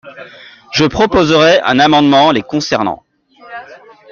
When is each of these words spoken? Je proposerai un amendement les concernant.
Je 0.73 0.83
proposerai 0.83 1.59
un 1.63 1.77
amendement 1.77 2.31
les 2.31 2.41
concernant. 2.41 3.03